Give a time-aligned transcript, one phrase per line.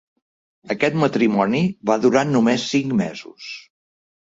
[0.75, 1.63] Aquest matrimoni
[1.93, 3.57] va durar només cinc mesos.